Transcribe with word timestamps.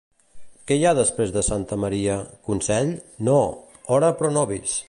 Què 0.69 0.77
hi 0.79 0.87
ha 0.87 0.93
després 0.99 1.33
de 1.35 1.43
Santa 1.49 1.79
Maria? 1.83 2.17
Consell? 2.49 2.93
No: 3.31 3.39
«Ora 3.99 4.15
pro 4.23 4.37
nobis»! 4.43 4.79